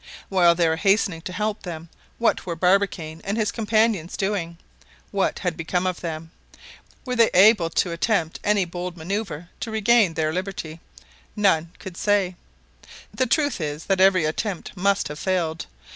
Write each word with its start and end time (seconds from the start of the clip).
While 0.29 0.55
they 0.55 0.67
were 0.67 0.77
hastening 0.77 1.21
to 1.29 1.31
help 1.31 1.61
them, 1.61 1.87
what 2.17 2.47
were 2.47 2.55
Barbicane 2.55 3.21
and 3.23 3.37
his 3.37 3.51
companions 3.51 4.17
doing? 4.17 4.57
What 5.11 5.37
had 5.37 5.55
become 5.55 5.85
of 5.85 6.01
them? 6.01 6.31
Were 7.05 7.15
they 7.15 7.29
able 7.35 7.69
to 7.69 7.91
attempt 7.91 8.39
any 8.43 8.65
bold 8.65 8.97
maneuver 8.97 9.49
to 9.59 9.69
regain 9.69 10.15
their 10.15 10.33
liberty? 10.33 10.79
None 11.35 11.73
could 11.77 11.97
say. 11.97 12.35
The 13.13 13.27
truth 13.27 13.61
is 13.61 13.83
that 13.85 14.01
every 14.01 14.25
attempt 14.25 14.75
must 14.75 15.07
have 15.07 15.19
failed! 15.19 15.67